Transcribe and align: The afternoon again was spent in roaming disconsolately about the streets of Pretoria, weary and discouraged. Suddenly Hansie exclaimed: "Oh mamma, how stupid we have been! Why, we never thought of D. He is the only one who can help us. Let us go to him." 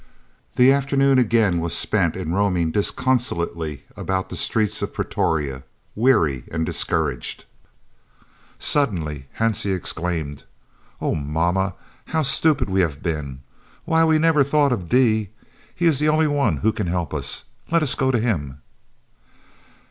The 0.55 0.71
afternoon 0.71 1.19
again 1.19 1.59
was 1.59 1.77
spent 1.77 2.15
in 2.15 2.33
roaming 2.33 2.71
disconsolately 2.71 3.83
about 3.95 4.29
the 4.29 4.35
streets 4.35 4.81
of 4.81 4.95
Pretoria, 4.95 5.63
weary 5.93 6.43
and 6.51 6.65
discouraged. 6.65 7.45
Suddenly 8.57 9.27
Hansie 9.37 9.75
exclaimed: 9.75 10.45
"Oh 10.99 11.13
mamma, 11.13 11.75
how 12.05 12.23
stupid 12.23 12.67
we 12.67 12.81
have 12.81 13.03
been! 13.03 13.41
Why, 13.85 14.03
we 14.03 14.17
never 14.17 14.43
thought 14.43 14.71
of 14.73 14.89
D. 14.89 15.29
He 15.75 15.85
is 15.85 15.99
the 15.99 16.09
only 16.09 16.25
one 16.25 16.57
who 16.65 16.73
can 16.73 16.87
help 16.87 17.13
us. 17.13 17.43
Let 17.69 17.83
us 17.83 17.93
go 17.93 18.09
to 18.09 18.17
him." 18.17 18.57